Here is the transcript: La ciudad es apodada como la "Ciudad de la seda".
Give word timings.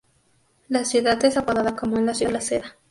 La 0.67 0.83
ciudad 0.83 1.23
es 1.25 1.37
apodada 1.37 1.75
como 1.75 1.95
la 1.99 2.15
"Ciudad 2.15 2.29
de 2.29 2.33
la 2.33 2.41
seda". 2.41 2.75